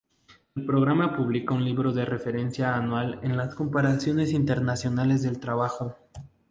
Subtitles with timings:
[0.55, 5.95] El programa publica un libro de referencia anual de las comparaciones internacionales del trabajo.